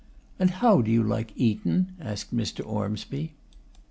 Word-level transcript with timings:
'And 0.39 0.49
how 0.49 0.81
do 0.81 0.89
you 0.89 1.03
like 1.03 1.31
Eton?' 1.35 1.93
asked 1.99 2.35
Mr. 2.35 2.65
Ormsby. 2.65 3.33